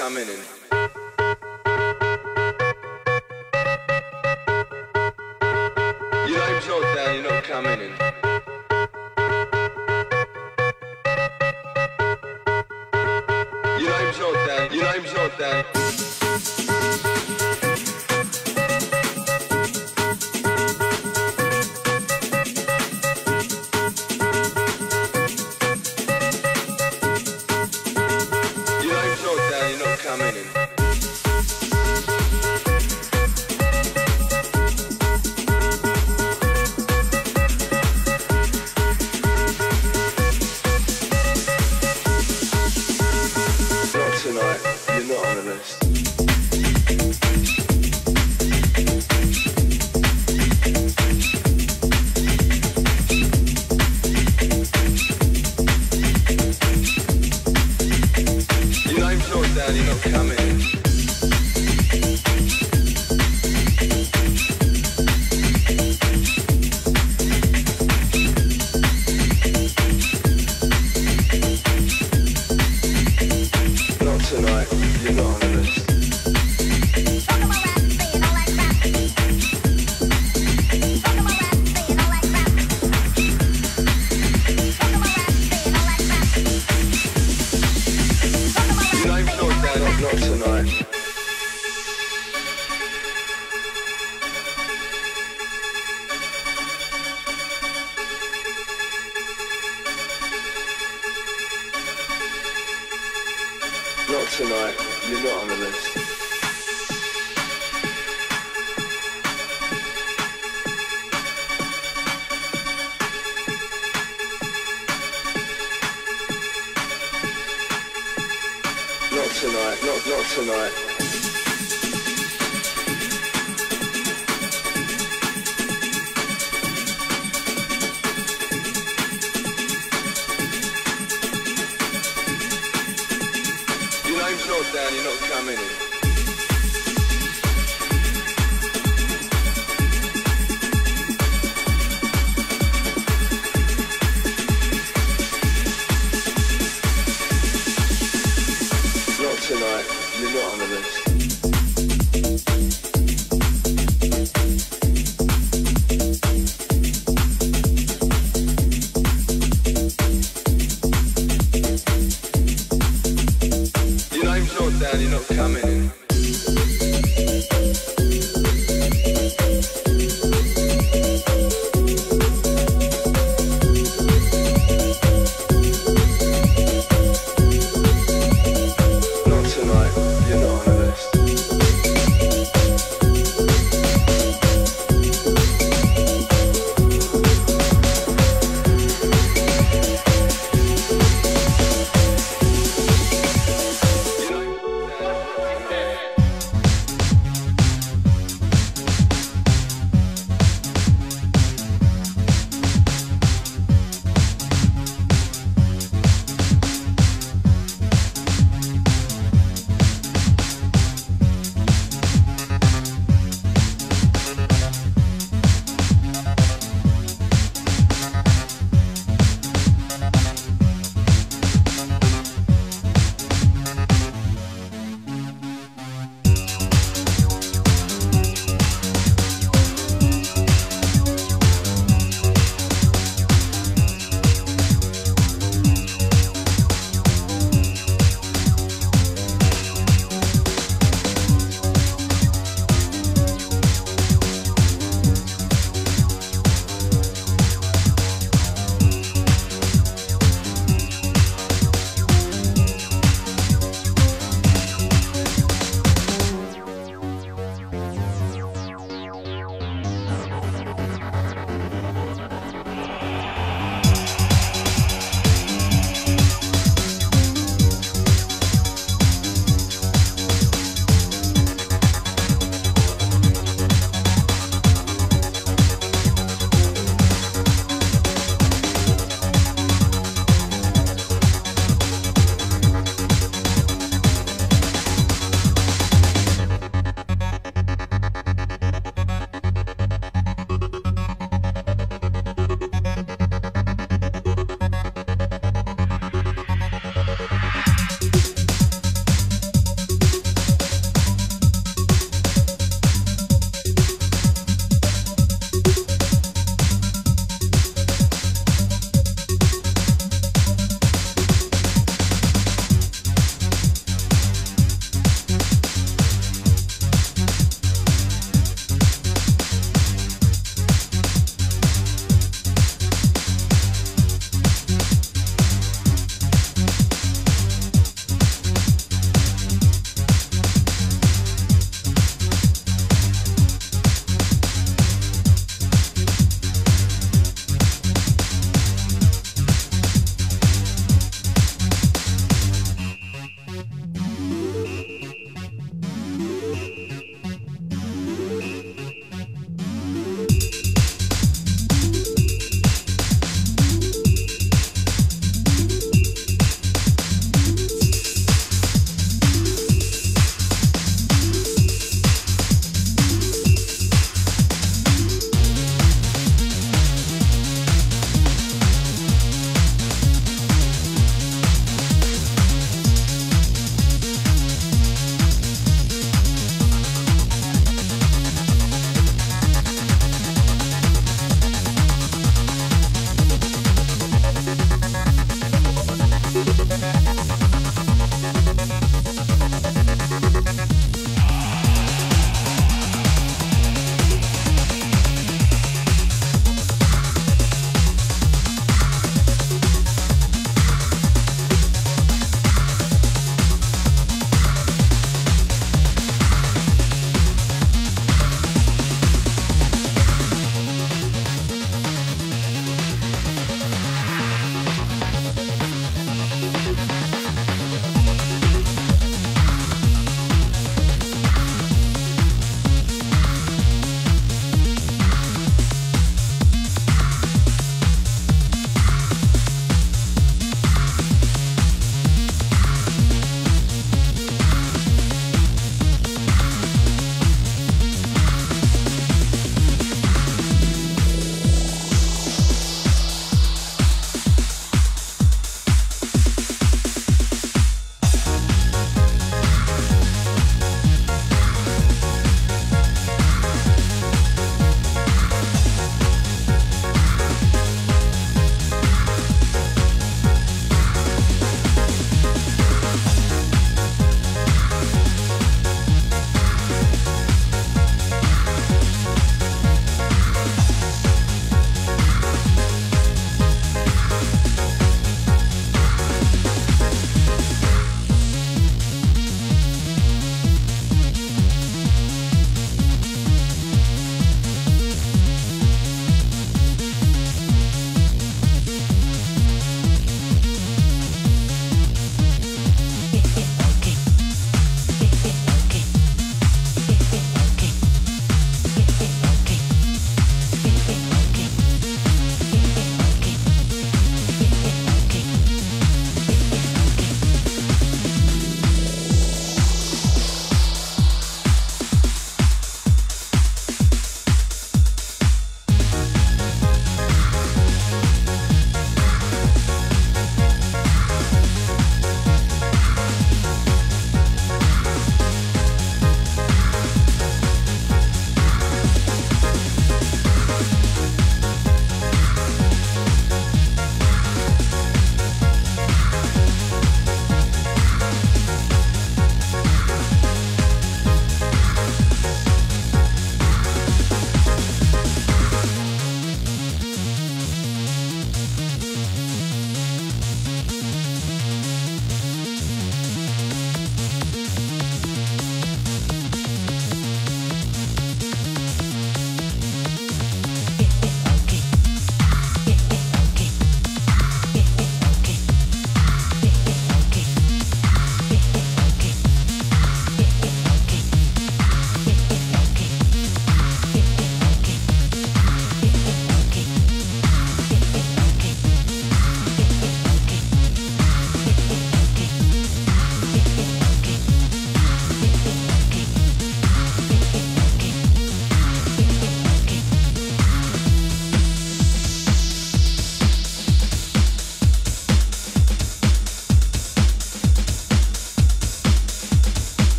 coming 0.00 0.26
and 0.30 0.38
you 6.26 6.34
don't 6.36 6.50
even 6.50 6.94
know 6.94 7.12
you 7.12 7.22
know 7.22 7.40
coming 7.42 7.80
and 7.82 8.09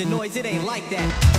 of 0.00 0.08
noise, 0.08 0.36
it 0.36 0.46
ain't 0.46 0.64
like 0.64 0.88
that. 0.90 1.29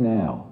now. 0.00 0.46